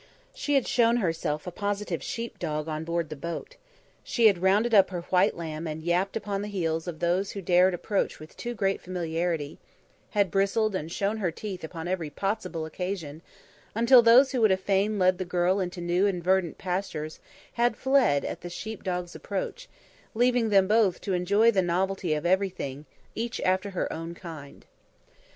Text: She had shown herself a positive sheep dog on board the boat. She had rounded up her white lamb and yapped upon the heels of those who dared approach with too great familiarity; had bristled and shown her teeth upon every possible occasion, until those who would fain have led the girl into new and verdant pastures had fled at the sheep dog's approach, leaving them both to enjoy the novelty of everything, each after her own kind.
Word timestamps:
She 0.33 0.55
had 0.55 0.67
shown 0.67 0.97
herself 0.97 1.45
a 1.45 1.51
positive 1.51 2.01
sheep 2.01 2.39
dog 2.39 2.67
on 2.67 2.83
board 2.83 3.09
the 3.09 3.15
boat. 3.15 3.55
She 4.03 4.25
had 4.25 4.41
rounded 4.41 4.73
up 4.73 4.89
her 4.89 5.01
white 5.11 5.37
lamb 5.37 5.67
and 5.67 5.83
yapped 5.83 6.17
upon 6.17 6.41
the 6.41 6.47
heels 6.47 6.87
of 6.87 6.97
those 6.97 7.33
who 7.33 7.41
dared 7.43 7.75
approach 7.75 8.19
with 8.19 8.35
too 8.35 8.55
great 8.55 8.81
familiarity; 8.81 9.59
had 10.09 10.31
bristled 10.31 10.73
and 10.73 10.91
shown 10.91 11.17
her 11.17 11.29
teeth 11.29 11.63
upon 11.63 11.87
every 11.87 12.09
possible 12.09 12.65
occasion, 12.65 13.21
until 13.75 14.01
those 14.01 14.31
who 14.31 14.41
would 14.41 14.49
fain 14.59 14.93
have 14.93 14.99
led 14.99 15.17
the 15.19 15.23
girl 15.23 15.59
into 15.59 15.79
new 15.81 16.07
and 16.07 16.23
verdant 16.23 16.57
pastures 16.57 17.19
had 17.53 17.77
fled 17.77 18.25
at 18.25 18.41
the 18.41 18.49
sheep 18.49 18.81
dog's 18.83 19.13
approach, 19.13 19.69
leaving 20.15 20.49
them 20.49 20.67
both 20.67 20.99
to 21.01 21.13
enjoy 21.13 21.51
the 21.51 21.61
novelty 21.61 22.15
of 22.15 22.25
everything, 22.25 22.85
each 23.13 23.39
after 23.41 23.69
her 23.69 23.93
own 23.93 24.15
kind. 24.15 24.65